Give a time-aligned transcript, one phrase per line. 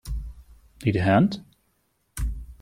[0.83, 1.43] Need a hand?